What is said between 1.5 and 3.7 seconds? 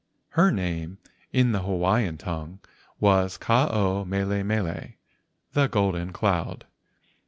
the Hawaiian tongue was Ke